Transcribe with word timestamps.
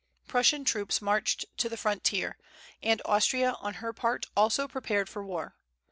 Prussian 0.27 0.65
troops 0.65 0.99
marched 0.99 1.45
to 1.57 1.69
the 1.69 1.77
frontier, 1.77 2.39
and 2.81 3.03
Austria 3.05 3.55
on 3.61 3.75
her 3.75 3.93
part 3.93 4.25
also 4.35 4.67
prepared 4.67 5.07
for 5.07 5.23
war. 5.23 5.53